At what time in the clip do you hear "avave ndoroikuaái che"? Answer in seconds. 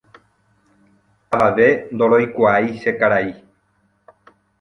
1.35-2.91